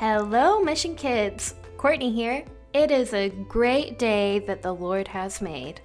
Hello, 0.00 0.60
Mission 0.60 0.94
Kids! 0.94 1.56
Courtney 1.76 2.12
here. 2.12 2.44
It 2.72 2.92
is 2.92 3.12
a 3.12 3.30
great 3.30 3.98
day 3.98 4.38
that 4.38 4.62
the 4.62 4.72
Lord 4.72 5.08
has 5.08 5.42
made. 5.42 5.80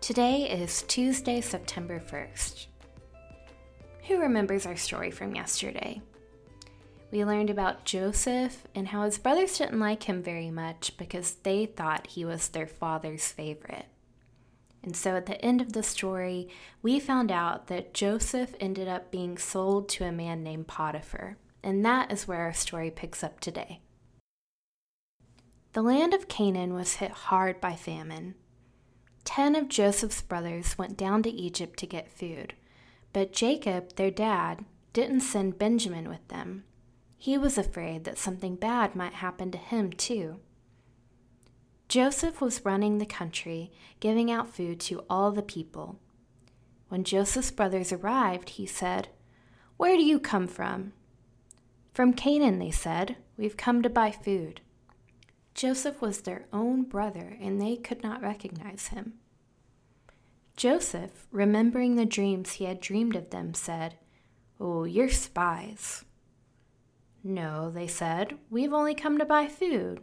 Today 0.00 0.48
is 0.48 0.80
Tuesday, 0.84 1.42
September 1.42 2.00
1st. 2.00 2.68
Who 4.06 4.18
remembers 4.18 4.64
our 4.64 4.76
story 4.76 5.10
from 5.10 5.34
yesterday? 5.34 6.00
We 7.10 7.22
learned 7.22 7.50
about 7.50 7.84
Joseph 7.84 8.66
and 8.74 8.88
how 8.88 9.02
his 9.02 9.18
brothers 9.18 9.58
didn't 9.58 9.78
like 9.78 10.04
him 10.04 10.22
very 10.22 10.50
much 10.50 10.96
because 10.96 11.32
they 11.42 11.66
thought 11.66 12.06
he 12.06 12.24
was 12.24 12.48
their 12.48 12.66
father's 12.66 13.30
favorite. 13.30 13.88
And 14.82 14.96
so 14.96 15.16
at 15.16 15.26
the 15.26 15.38
end 15.44 15.60
of 15.60 15.74
the 15.74 15.82
story, 15.82 16.48
we 16.80 16.98
found 16.98 17.30
out 17.30 17.66
that 17.66 17.92
Joseph 17.92 18.54
ended 18.58 18.88
up 18.88 19.10
being 19.10 19.36
sold 19.36 19.90
to 19.90 20.04
a 20.04 20.12
man 20.12 20.42
named 20.42 20.66
Potiphar. 20.66 21.36
And 21.62 21.84
that 21.84 22.12
is 22.12 22.28
where 22.28 22.40
our 22.40 22.52
story 22.52 22.90
picks 22.90 23.24
up 23.24 23.40
today. 23.40 23.80
The 25.72 25.82
land 25.82 26.14
of 26.14 26.28
Canaan 26.28 26.74
was 26.74 26.94
hit 26.94 27.10
hard 27.10 27.60
by 27.60 27.74
famine. 27.74 28.34
Ten 29.24 29.54
of 29.54 29.68
Joseph's 29.68 30.22
brothers 30.22 30.78
went 30.78 30.96
down 30.96 31.22
to 31.24 31.30
Egypt 31.30 31.78
to 31.80 31.86
get 31.86 32.10
food, 32.10 32.54
but 33.12 33.32
Jacob, 33.32 33.94
their 33.96 34.10
dad, 34.10 34.64
didn't 34.92 35.20
send 35.20 35.58
Benjamin 35.58 36.08
with 36.08 36.26
them. 36.28 36.64
He 37.18 37.36
was 37.36 37.58
afraid 37.58 38.04
that 38.04 38.16
something 38.16 38.54
bad 38.54 38.94
might 38.94 39.14
happen 39.14 39.50
to 39.50 39.58
him, 39.58 39.92
too. 39.92 40.40
Joseph 41.88 42.40
was 42.40 42.64
running 42.64 42.98
the 42.98 43.06
country, 43.06 43.70
giving 44.00 44.30
out 44.30 44.48
food 44.54 44.80
to 44.80 45.04
all 45.10 45.32
the 45.32 45.42
people. 45.42 45.98
When 46.88 47.04
Joseph's 47.04 47.50
brothers 47.50 47.92
arrived, 47.92 48.50
he 48.50 48.66
said, 48.66 49.08
Where 49.76 49.96
do 49.96 50.02
you 50.02 50.18
come 50.18 50.46
from? 50.46 50.92
From 51.98 52.12
Canaan, 52.12 52.60
they 52.60 52.70
said. 52.70 53.16
We've 53.36 53.56
come 53.56 53.82
to 53.82 53.90
buy 53.90 54.12
food. 54.12 54.60
Joseph 55.52 56.00
was 56.00 56.20
their 56.20 56.46
own 56.52 56.84
brother, 56.84 57.36
and 57.40 57.60
they 57.60 57.74
could 57.74 58.04
not 58.04 58.22
recognize 58.22 58.86
him. 58.86 59.14
Joseph, 60.56 61.26
remembering 61.32 61.96
the 61.96 62.06
dreams 62.06 62.52
he 62.52 62.66
had 62.66 62.78
dreamed 62.80 63.16
of 63.16 63.30
them, 63.30 63.52
said, 63.52 63.96
Oh, 64.60 64.84
you're 64.84 65.08
spies. 65.08 66.04
No, 67.24 67.68
they 67.68 67.88
said, 67.88 68.38
we've 68.48 68.72
only 68.72 68.94
come 68.94 69.18
to 69.18 69.24
buy 69.24 69.48
food. 69.48 69.98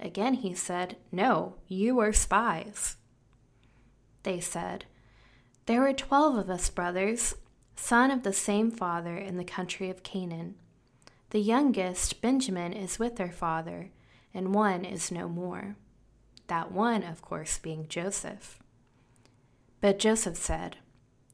Again 0.00 0.32
he 0.32 0.54
said, 0.54 0.96
No, 1.12 1.56
you 1.66 1.98
are 1.98 2.14
spies. 2.14 2.96
They 4.22 4.40
said, 4.40 4.86
There 5.66 5.82
were 5.82 5.92
twelve 5.92 6.36
of 6.36 6.48
us 6.48 6.70
brothers, 6.70 7.34
son 7.76 8.10
of 8.10 8.22
the 8.22 8.32
same 8.32 8.70
father 8.70 9.18
in 9.18 9.36
the 9.36 9.44
country 9.44 9.90
of 9.90 10.02
Canaan. 10.02 10.54
The 11.30 11.40
youngest, 11.40 12.20
Benjamin, 12.20 12.72
is 12.72 12.98
with 12.98 13.20
our 13.20 13.30
father, 13.30 13.90
and 14.34 14.54
one 14.54 14.84
is 14.84 15.12
no 15.12 15.28
more. 15.28 15.76
That 16.48 16.72
one, 16.72 17.04
of 17.04 17.22
course, 17.22 17.58
being 17.58 17.86
Joseph. 17.88 18.58
But 19.80 20.00
Joseph 20.00 20.36
said, 20.36 20.78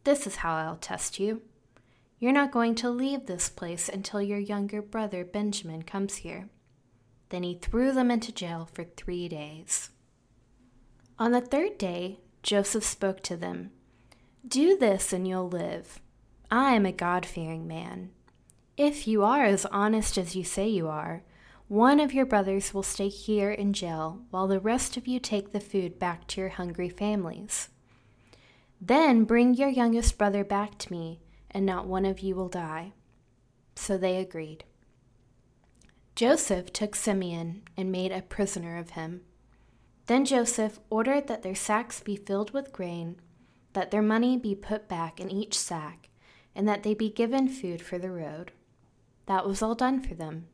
This 0.05 0.27
is 0.27 0.36
how 0.36 0.55
I'll 0.55 0.77
test 0.77 1.19
you. 1.19 1.42
You're 2.19 2.33
not 2.33 2.52
going 2.52 2.74
to 2.77 2.91
leave 2.91 3.27
this 3.27 3.48
place 3.48 3.89
until 3.89 4.20
your 4.20 4.39
younger 4.39 4.83
brother 4.83 5.24
Benjamin 5.24 5.83
comes 5.83 6.17
here. 6.17 6.48
Then 7.30 7.42
he 7.42 7.55
threw 7.55 7.92
them 7.92 8.11
into 8.11 8.33
jail 8.33 8.69
for 8.72 8.84
three 8.84 9.28
days. 9.28 9.91
On 11.19 11.33
the 11.33 11.41
third 11.41 11.78
day, 11.78 12.20
Joseph 12.42 12.84
spoke 12.84 13.22
to 13.22 13.36
them 13.36 13.70
Do 14.47 14.77
this 14.77 15.12
and 15.12 15.27
you'll 15.27 15.48
live. 15.48 16.00
I 16.50 16.74
am 16.74 16.86
a 16.86 16.92
God 16.92 17.24
fearing 17.24 17.67
man. 17.67 18.11
If 18.77 19.08
you 19.08 19.24
are 19.24 19.42
as 19.42 19.64
honest 19.66 20.19
as 20.19 20.36
you 20.36 20.44
say 20.44 20.69
you 20.69 20.86
are, 20.86 21.22
one 21.66 21.98
of 21.98 22.12
your 22.12 22.27
brothers 22.27 22.74
will 22.74 22.83
stay 22.83 23.08
here 23.08 23.51
in 23.51 23.73
jail 23.73 24.20
while 24.28 24.46
the 24.46 24.61
rest 24.61 24.98
of 24.98 25.06
you 25.06 25.18
take 25.18 25.52
the 25.52 25.61
food 25.61 25.98
back 25.98 26.27
to 26.28 26.42
your 26.42 26.51
hungry 26.51 26.90
families. 26.90 27.70
Then 28.78 29.24
bring 29.24 29.55
your 29.55 29.70
youngest 29.70 30.18
brother 30.18 30.45
back 30.45 30.77
to 30.78 30.92
me, 30.92 31.20
and 31.51 31.64
not 31.64 31.86
one 31.86 32.05
of 32.05 32.20
you 32.20 32.34
will 32.34 32.51
die. 32.51 32.92
So 33.77 33.96
they 33.96 34.18
agreed. 34.18 34.64
Joseph 36.14 36.70
took 36.70 36.95
Simeon 36.95 37.62
and 37.78 37.90
made 37.90 38.12
a 38.12 38.20
prisoner 38.20 38.77
of 38.77 38.90
him. 38.90 39.22
Then 40.05 40.27
Joseph 40.27 40.80
ordered 40.90 41.28
that 41.28 41.42
their 41.42 41.55
sacks 41.55 42.01
be 42.01 42.17
filled 42.17 42.52
with 42.52 42.74
grain, 42.74 43.17
that 43.72 43.90
their 43.90 44.02
money 44.02 44.36
be 44.36 44.55
put 44.55 44.86
back 44.86 45.18
in 45.18 45.30
each 45.30 45.58
sack, 45.58 46.11
and 46.55 46.68
that 46.68 46.83
they 46.83 46.92
be 46.92 47.08
given 47.08 47.48
food 47.48 47.80
for 47.80 47.98
the 47.98 48.11
road. 48.11 48.52
That 49.27 49.47
was 49.47 49.63
all 49.63 49.75
done 49.75 50.01
for 50.01 50.14
them. 50.14 50.47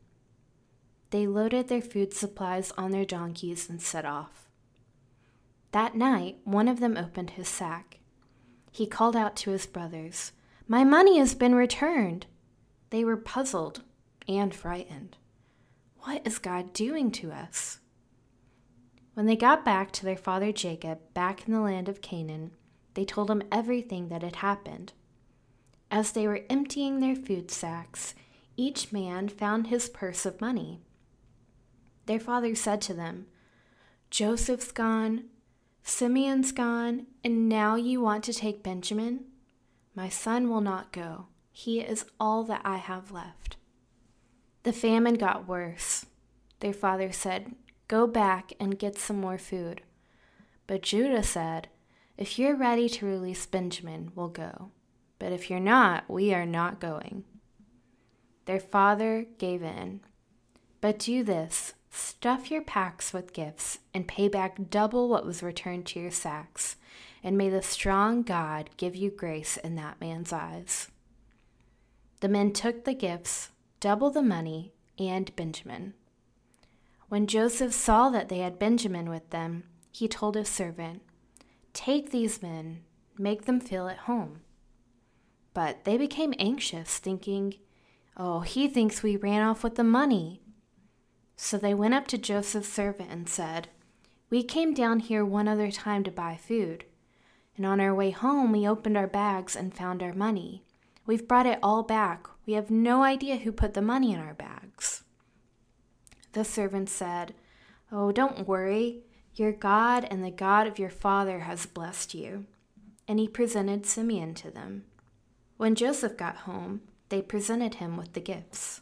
They 1.11 1.27
loaded 1.27 1.67
their 1.67 1.81
food 1.81 2.13
supplies 2.13 2.71
on 2.77 2.91
their 2.91 3.05
donkeys 3.05 3.69
and 3.69 3.81
set 3.81 4.05
off. 4.05 4.49
That 5.71 5.95
night, 5.95 6.37
one 6.43 6.67
of 6.67 6.79
them 6.79 6.97
opened 6.97 7.31
his 7.31 7.47
sack. 7.47 7.99
He 8.71 8.87
called 8.87 9.15
out 9.15 9.35
to 9.37 9.51
his 9.51 9.67
brothers, 9.67 10.31
My 10.67 10.83
money 10.83 11.19
has 11.19 11.35
been 11.35 11.55
returned. 11.55 12.25
They 12.89 13.03
were 13.03 13.17
puzzled 13.17 13.83
and 14.27 14.53
frightened. 14.53 15.17
What 15.99 16.25
is 16.25 16.39
God 16.39 16.73
doing 16.73 17.11
to 17.11 17.31
us? 17.31 17.79
When 19.13 19.27
they 19.27 19.35
got 19.35 19.63
back 19.63 19.91
to 19.93 20.05
their 20.05 20.17
father 20.17 20.51
Jacob, 20.51 20.99
back 21.13 21.47
in 21.47 21.53
the 21.53 21.61
land 21.61 21.87
of 21.87 22.01
Canaan, 22.01 22.51
they 22.95 23.05
told 23.05 23.29
him 23.29 23.43
everything 23.51 24.09
that 24.09 24.23
had 24.23 24.37
happened. 24.37 24.93
As 25.91 26.11
they 26.11 26.27
were 26.27 26.45
emptying 26.49 26.99
their 26.99 27.15
food 27.15 27.51
sacks, 27.51 28.15
each 28.55 28.91
man 28.91 29.29
found 29.29 29.67
his 29.67 29.89
purse 29.89 30.25
of 30.25 30.41
money. 30.41 30.81
Their 32.05 32.19
father 32.19 32.55
said 32.55 32.81
to 32.81 32.93
them, 32.93 33.27
Joseph's 34.09 34.71
gone, 34.71 35.25
Simeon's 35.83 36.51
gone, 36.51 37.07
and 37.23 37.49
now 37.49 37.75
you 37.75 38.01
want 38.01 38.23
to 38.25 38.33
take 38.33 38.63
Benjamin? 38.63 39.25
My 39.95 40.09
son 40.09 40.49
will 40.49 40.61
not 40.61 40.91
go. 40.91 41.27
He 41.51 41.79
is 41.81 42.05
all 42.19 42.43
that 42.45 42.61
I 42.63 42.77
have 42.77 43.11
left. 43.11 43.57
The 44.63 44.73
famine 44.73 45.15
got 45.15 45.47
worse. 45.47 46.05
Their 46.59 46.73
father 46.73 47.11
said, 47.11 47.55
Go 47.87 48.07
back 48.07 48.53
and 48.59 48.79
get 48.79 48.97
some 48.97 49.19
more 49.19 49.37
food. 49.37 49.81
But 50.67 50.81
Judah 50.81 51.23
said, 51.23 51.67
If 52.17 52.39
you're 52.39 52.55
ready 52.55 52.87
to 52.89 53.05
release 53.05 53.45
Benjamin, 53.45 54.11
we'll 54.15 54.29
go. 54.29 54.71
But 55.19 55.31
if 55.31 55.49
you're 55.49 55.59
not, 55.59 56.05
we 56.09 56.33
are 56.33 56.45
not 56.45 56.79
going. 56.79 57.25
Their 58.45 58.59
father 58.59 59.25
gave 59.37 59.63
in. 59.63 60.01
But 60.81 60.99
do 60.99 61.23
this 61.23 61.73
stuff 61.89 62.49
your 62.49 62.61
packs 62.61 63.13
with 63.13 63.33
gifts, 63.33 63.79
and 63.93 64.07
pay 64.07 64.27
back 64.27 64.69
double 64.71 65.07
what 65.07 65.25
was 65.25 65.43
returned 65.43 65.85
to 65.85 65.99
your 65.99 66.11
sacks, 66.11 66.75
and 67.23 67.37
may 67.37 67.49
the 67.49 67.61
strong 67.61 68.23
God 68.23 68.71
give 68.77 68.95
you 68.95 69.11
grace 69.11 69.57
in 69.57 69.75
that 69.75 70.01
man's 70.01 70.33
eyes. 70.33 70.89
The 72.21 72.29
men 72.29 72.51
took 72.51 72.83
the 72.83 72.95
gifts 72.95 73.49
double 73.83 74.09
the 74.09 74.23
money, 74.23 74.71
and 74.97 75.35
Benjamin. 75.35 75.93
When 77.09 77.27
Joseph 77.27 77.73
saw 77.73 78.09
that 78.11 78.29
they 78.29 78.37
had 78.37 78.57
Benjamin 78.57 79.09
with 79.09 79.29
them, 79.29 79.65
he 79.91 80.07
told 80.07 80.35
his 80.35 80.47
servant, 80.47 81.01
Take 81.73 82.11
these 82.11 82.41
men, 82.41 82.83
make 83.17 83.43
them 83.43 83.59
feel 83.59 83.89
at 83.89 84.07
home. 84.07 84.39
But 85.53 85.83
they 85.83 85.97
became 85.97 86.33
anxious, 86.39 86.97
thinking, 86.97 87.55
Oh, 88.15 88.41
he 88.41 88.67
thinks 88.67 89.01
we 89.01 89.15
ran 89.15 89.41
off 89.41 89.63
with 89.63 89.75
the 89.75 89.83
money. 89.83 90.41
So 91.35 91.57
they 91.57 91.73
went 91.73 91.93
up 91.93 92.07
to 92.07 92.17
Joseph's 92.17 92.69
servant 92.69 93.09
and 93.11 93.27
said, 93.27 93.69
We 94.29 94.43
came 94.43 94.73
down 94.73 94.99
here 94.99 95.25
one 95.25 95.47
other 95.47 95.71
time 95.71 96.03
to 96.03 96.11
buy 96.11 96.37
food. 96.37 96.85
And 97.57 97.65
on 97.65 97.79
our 97.79 97.93
way 97.93 98.11
home, 98.11 98.51
we 98.51 98.67
opened 98.67 98.97
our 98.97 99.07
bags 99.07 99.55
and 99.55 99.73
found 99.73 100.01
our 100.01 100.13
money. 100.13 100.63
We've 101.05 101.27
brought 101.27 101.45
it 101.45 101.59
all 101.61 101.83
back. 101.83 102.27
We 102.45 102.53
have 102.53 102.71
no 102.71 103.03
idea 103.03 103.37
who 103.37 103.51
put 103.51 103.73
the 103.73 103.81
money 103.81 104.13
in 104.13 104.19
our 104.19 104.33
bags. 104.33 105.03
The 106.33 106.43
servant 106.43 106.89
said, 106.89 107.33
Oh, 107.91 108.11
don't 108.11 108.47
worry. 108.47 109.01
Your 109.35 109.51
God 109.51 110.05
and 110.09 110.23
the 110.23 110.31
God 110.31 110.67
of 110.67 110.79
your 110.79 110.89
father 110.89 111.41
has 111.41 111.65
blessed 111.65 112.13
you. 112.13 112.45
And 113.07 113.19
he 113.19 113.27
presented 113.27 113.85
Simeon 113.85 114.33
to 114.35 114.51
them. 114.51 114.85
When 115.57 115.75
Joseph 115.75 116.17
got 116.17 116.37
home, 116.37 116.81
they 117.13 117.21
presented 117.21 117.75
him 117.75 117.95
with 117.95 118.13
the 118.13 118.19
gifts. 118.19 118.81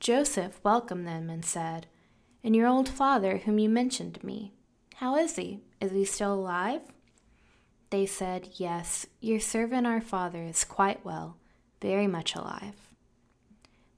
Joseph 0.00 0.58
welcomed 0.64 1.06
them 1.06 1.30
and 1.30 1.44
said, 1.44 1.86
And 2.42 2.56
your 2.56 2.66
old 2.66 2.88
father, 2.88 3.36
whom 3.36 3.60
you 3.60 3.68
mentioned 3.68 4.16
to 4.16 4.26
me, 4.26 4.52
how 4.96 5.14
is 5.14 5.36
he? 5.36 5.60
Is 5.80 5.92
he 5.92 6.04
still 6.04 6.34
alive? 6.34 6.80
They 7.90 8.04
said, 8.04 8.48
Yes, 8.54 9.06
your 9.20 9.38
servant 9.38 9.86
our 9.86 10.00
father 10.00 10.42
is 10.42 10.64
quite 10.64 11.04
well, 11.04 11.36
very 11.80 12.08
much 12.08 12.34
alive. 12.34 12.74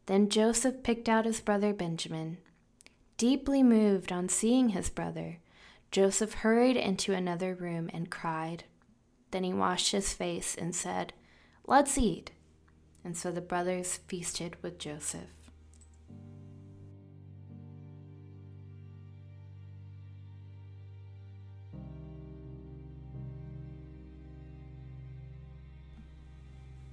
Then 0.04 0.28
Joseph 0.28 0.82
picked 0.82 1.08
out 1.08 1.24
his 1.24 1.40
brother 1.40 1.72
Benjamin. 1.72 2.36
Deeply 3.16 3.62
moved 3.62 4.12
on 4.12 4.28
seeing 4.28 4.68
his 4.68 4.90
brother, 4.90 5.38
Joseph 5.90 6.34
hurried 6.34 6.76
into 6.76 7.14
another 7.14 7.54
room 7.54 7.88
and 7.94 8.10
cried. 8.10 8.64
Then 9.30 9.42
he 9.42 9.54
washed 9.54 9.92
his 9.92 10.12
face 10.12 10.54
and 10.54 10.76
said, 10.76 11.14
Let's 11.66 11.96
eat. 11.96 12.32
And 13.04 13.16
so 13.16 13.32
the 13.32 13.40
brothers 13.40 13.98
feasted 14.06 14.56
with 14.62 14.78
Joseph. 14.78 15.28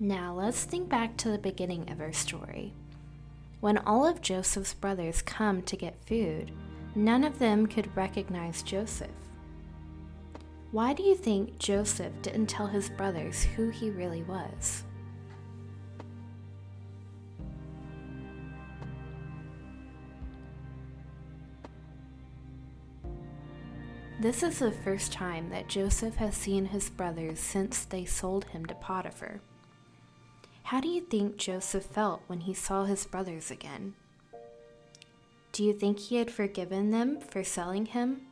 Now 0.02 0.34
let's 0.34 0.64
think 0.64 0.88
back 0.88 1.18
to 1.18 1.30
the 1.30 1.38
beginning 1.38 1.92
of 1.92 2.00
our 2.00 2.14
story. 2.14 2.74
When 3.60 3.78
all 3.80 4.08
of 4.08 4.22
Joseph's 4.22 4.74
brothers 4.74 5.22
come 5.22 5.62
to 5.64 5.76
get 5.76 6.06
food, 6.08 6.54
none 6.96 7.26
of 7.26 7.38
them 7.38 7.68
could 7.68 7.96
recognize 7.98 8.64
Joseph. 8.64 9.10
Why 10.72 10.94
do 10.94 11.04
you 11.04 11.16
think 11.16 11.60
Joseph 11.60 12.14
didn't 12.22 12.48
tell 12.48 12.68
his 12.68 12.90
brothers 12.90 13.44
who 13.44 13.70
he 13.70 13.90
really 13.90 14.24
was? 14.24 14.86
This 24.22 24.44
is 24.44 24.60
the 24.60 24.74
first 24.74 25.14
time 25.14 25.50
that 25.52 25.70
Joseph 25.70 26.16
has 26.16 26.36
seen 26.36 26.66
his 26.66 26.90
brothers 26.90 27.40
since 27.40 27.86
they 27.86 28.04
sold 28.04 28.44
him 28.44 28.66
to 28.66 28.76
Potiphar. 28.76 29.40
How 30.64 30.82
do 30.82 30.90
you 30.90 31.00
think 31.00 31.38
Joseph 31.38 31.86
felt 31.86 32.24
when 32.28 32.42
he 32.42 32.54
saw 32.54 32.84
his 32.84 33.06
brothers 33.06 33.50
again? 33.50 33.94
Do 35.54 35.64
you 35.64 35.72
think 35.72 36.00
he 36.00 36.18
had 36.18 36.30
forgiven 36.30 36.92
them 36.92 37.22
for 37.22 37.46
selling 37.46 37.86
him? 37.86 38.24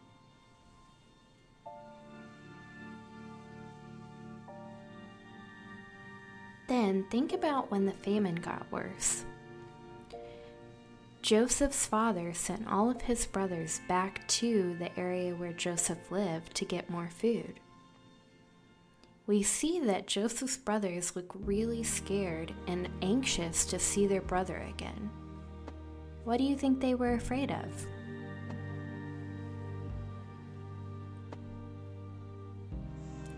Then 6.68 7.06
think 7.10 7.32
about 7.32 7.72
when 7.72 7.86
the 7.86 7.94
famine 7.94 8.36
got 8.36 8.70
worse. 8.74 9.24
Joseph's 11.28 11.86
father 11.86 12.34
sent 12.34 12.68
all 12.68 12.90
of 12.90 13.02
his 13.02 13.26
brothers 13.26 13.82
back 13.88 14.26
to 14.30 14.76
the 14.80 14.98
area 14.98 15.36
where 15.36 15.52
Joseph 15.52 16.10
lived 16.10 16.56
to 16.56 16.64
get 16.64 16.90
more 16.90 17.10
food 17.10 17.60
we 19.28 19.44
see 19.44 19.82
that 19.82 20.08
Joseph's 20.08 20.56
brothers 20.56 21.16
look 21.16 21.34
really 21.36 21.84
scared 21.84 22.54
and 22.66 22.90
anxious 23.02 23.66
to 23.66 23.78
see 23.78 24.08
their 24.08 24.22
brother 24.22 24.66
again. 24.70 25.10
What 26.24 26.38
do 26.38 26.46
you 26.46 26.56
think 26.56 26.80
they 26.80 26.96
were 26.96 27.14
afraid 27.14 27.52
of? 27.52 27.86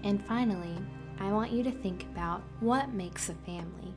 And 0.04 0.24
finally, 0.28 0.78
I 1.20 1.32
want 1.32 1.52
you 1.52 1.64
to 1.64 1.72
think 1.72 2.04
about 2.04 2.44
what 2.60 2.94
makes 2.94 3.30
a 3.30 3.34
family. 3.34 3.94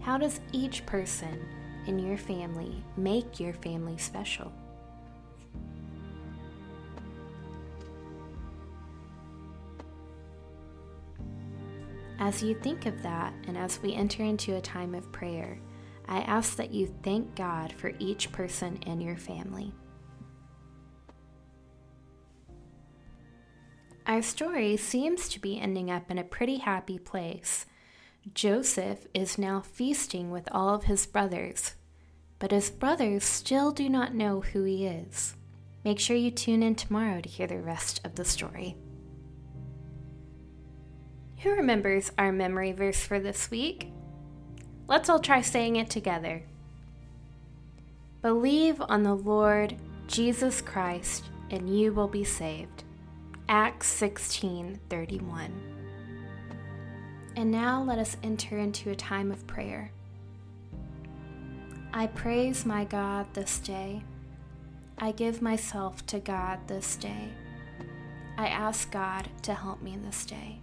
How 0.00 0.16
does 0.16 0.40
each 0.52 0.86
person 0.86 1.46
in 1.86 1.98
your 1.98 2.16
family 2.16 2.82
make 2.96 3.40
your 3.40 3.52
family 3.52 3.98
special? 3.98 4.52
As 12.18 12.42
you 12.42 12.54
think 12.54 12.84
of 12.84 13.02
that, 13.02 13.32
and 13.48 13.56
as 13.56 13.80
we 13.82 13.94
enter 13.94 14.22
into 14.22 14.56
a 14.56 14.60
time 14.60 14.94
of 14.94 15.10
prayer, 15.10 15.58
I 16.06 16.18
ask 16.18 16.56
that 16.56 16.72
you 16.74 16.94
thank 17.02 17.34
God 17.34 17.72
for 17.72 17.92
each 17.98 18.30
person 18.30 18.76
in 18.84 19.00
your 19.00 19.16
family. 19.16 19.72
Our 24.06 24.22
story 24.22 24.76
seems 24.76 25.28
to 25.30 25.40
be 25.40 25.58
ending 25.58 25.90
up 25.90 26.10
in 26.10 26.18
a 26.18 26.24
pretty 26.24 26.58
happy 26.58 26.98
place. 26.98 27.64
Joseph 28.34 29.06
is 29.14 29.38
now 29.38 29.60
feasting 29.60 30.30
with 30.30 30.48
all 30.52 30.74
of 30.74 30.84
his 30.84 31.06
brothers, 31.06 31.74
but 32.38 32.50
his 32.50 32.70
brothers 32.70 33.24
still 33.24 33.72
do 33.72 33.88
not 33.88 34.14
know 34.14 34.40
who 34.40 34.64
he 34.64 34.86
is. 34.86 35.36
Make 35.84 35.98
sure 35.98 36.16
you 36.16 36.30
tune 36.30 36.62
in 36.62 36.74
tomorrow 36.74 37.22
to 37.22 37.28
hear 37.28 37.46
the 37.46 37.58
rest 37.58 38.00
of 38.04 38.14
the 38.14 38.24
story. 38.24 38.76
Who 41.38 41.50
remembers 41.52 42.12
our 42.18 42.30
memory 42.30 42.72
verse 42.72 43.00
for 43.00 43.18
this 43.18 43.50
week? 43.50 43.90
Let's 44.86 45.08
all 45.08 45.20
try 45.20 45.40
saying 45.40 45.76
it 45.76 45.88
together. 45.88 46.42
Believe 48.20 48.82
on 48.82 49.02
the 49.02 49.14
Lord 49.14 49.76
Jesus 50.06 50.60
Christ, 50.60 51.24
and 51.50 51.74
you 51.74 51.94
will 51.94 52.08
be 52.08 52.24
saved. 52.24 52.84
Acts 53.48 53.88
16:31. 53.88 55.79
And 57.40 57.50
now 57.50 57.82
let 57.82 57.98
us 57.98 58.18
enter 58.22 58.58
into 58.58 58.90
a 58.90 58.94
time 58.94 59.32
of 59.32 59.46
prayer. 59.46 59.92
I 61.90 62.06
praise 62.08 62.66
my 62.66 62.84
God 62.84 63.32
this 63.32 63.60
day. 63.60 64.02
I 64.98 65.12
give 65.12 65.40
myself 65.40 66.04
to 66.08 66.20
God 66.20 66.58
this 66.66 66.96
day. 66.96 67.30
I 68.36 68.48
ask 68.48 68.92
God 68.92 69.30
to 69.40 69.54
help 69.54 69.80
me 69.80 69.94
in 69.94 70.02
this 70.02 70.26
day. 70.26 70.60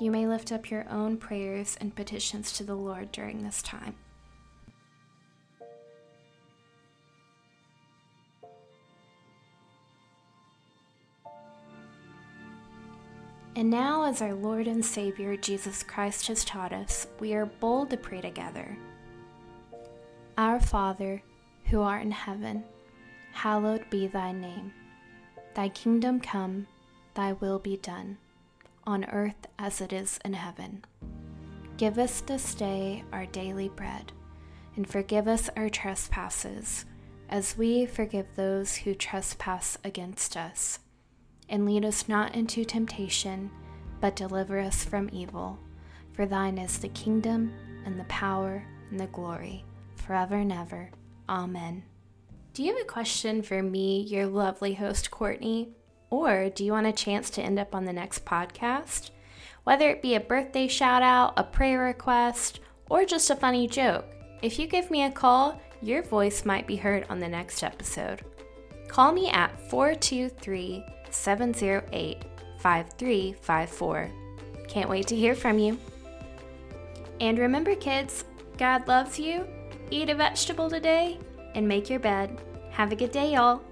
You 0.00 0.12
may 0.12 0.28
lift 0.28 0.52
up 0.52 0.70
your 0.70 0.88
own 0.88 1.16
prayers 1.16 1.76
and 1.80 1.96
petitions 1.96 2.52
to 2.52 2.62
the 2.62 2.76
Lord 2.76 3.10
during 3.10 3.42
this 3.42 3.60
time. 3.60 3.96
And 13.56 13.70
now, 13.70 14.04
as 14.04 14.20
our 14.20 14.34
Lord 14.34 14.66
and 14.66 14.84
Savior 14.84 15.36
Jesus 15.36 15.82
Christ 15.82 16.26
has 16.26 16.44
taught 16.44 16.72
us, 16.72 17.06
we 17.20 17.34
are 17.34 17.46
bold 17.46 17.90
to 17.90 17.96
pray 17.96 18.20
together. 18.20 18.76
Our 20.36 20.58
Father, 20.58 21.22
who 21.66 21.80
art 21.80 22.02
in 22.02 22.10
heaven, 22.10 22.64
hallowed 23.32 23.88
be 23.90 24.08
thy 24.08 24.32
name. 24.32 24.72
Thy 25.54 25.68
kingdom 25.68 26.20
come, 26.20 26.66
thy 27.14 27.34
will 27.34 27.60
be 27.60 27.76
done 27.76 28.18
on 28.86 29.04
earth 29.06 29.46
as 29.58 29.80
it 29.80 29.92
is 29.92 30.18
in 30.24 30.34
heaven. 30.34 30.84
Give 31.76 31.98
us 31.98 32.20
this 32.20 32.54
day 32.54 33.04
our 33.12 33.26
daily 33.26 33.68
bread, 33.68 34.12
and 34.76 34.88
forgive 34.88 35.26
us 35.26 35.48
our 35.56 35.68
trespasses, 35.68 36.84
as 37.28 37.56
we 37.56 37.86
forgive 37.86 38.26
those 38.36 38.76
who 38.76 38.94
trespass 38.94 39.78
against 39.84 40.36
us. 40.36 40.80
And 41.48 41.66
lead 41.66 41.84
us 41.84 42.08
not 42.08 42.34
into 42.34 42.64
temptation, 42.64 43.50
but 44.00 44.16
deliver 44.16 44.58
us 44.58 44.84
from 44.84 45.10
evil. 45.12 45.58
For 46.12 46.26
thine 46.26 46.58
is 46.58 46.78
the 46.78 46.88
kingdom, 46.88 47.52
and 47.84 47.98
the 47.98 48.04
power, 48.04 48.64
and 48.90 48.98
the 48.98 49.06
glory, 49.06 49.64
forever 49.96 50.36
and 50.36 50.52
ever. 50.52 50.90
Amen. 51.28 51.84
Do 52.52 52.62
you 52.62 52.72
have 52.72 52.82
a 52.82 52.88
question 52.88 53.42
for 53.42 53.62
me, 53.62 54.02
your 54.02 54.26
lovely 54.26 54.74
host, 54.74 55.10
Courtney? 55.10 55.70
Or 56.10 56.50
do 56.50 56.64
you 56.64 56.72
want 56.72 56.86
a 56.86 56.92
chance 56.92 57.30
to 57.30 57.42
end 57.42 57.58
up 57.58 57.74
on 57.74 57.84
the 57.84 57.92
next 57.92 58.24
podcast? 58.24 59.10
Whether 59.64 59.90
it 59.90 60.02
be 60.02 60.14
a 60.14 60.20
birthday 60.20 60.68
shout 60.68 61.02
out, 61.02 61.32
a 61.36 61.42
prayer 61.42 61.80
request, 61.80 62.60
or 62.88 63.04
just 63.04 63.30
a 63.30 63.36
funny 63.36 63.66
joke, 63.66 64.06
if 64.42 64.58
you 64.58 64.66
give 64.66 64.90
me 64.90 65.02
a 65.04 65.10
call, 65.10 65.60
your 65.82 66.02
voice 66.02 66.44
might 66.44 66.66
be 66.66 66.76
heard 66.76 67.06
on 67.08 67.18
the 67.18 67.28
next 67.28 67.62
episode. 67.64 68.22
Call 68.88 69.10
me 69.10 69.30
at 69.30 69.58
423 69.70 70.84
708 71.14 72.22
5354. 72.58 74.10
Can't 74.68 74.88
wait 74.88 75.06
to 75.08 75.16
hear 75.16 75.34
from 75.34 75.58
you. 75.58 75.78
And 77.20 77.38
remember, 77.38 77.74
kids, 77.74 78.24
God 78.58 78.88
loves 78.88 79.18
you. 79.18 79.46
Eat 79.90 80.10
a 80.10 80.14
vegetable 80.14 80.68
today 80.68 81.18
and 81.54 81.68
make 81.68 81.88
your 81.88 82.00
bed. 82.00 82.40
Have 82.70 82.90
a 82.90 82.96
good 82.96 83.12
day, 83.12 83.34
y'all. 83.34 83.62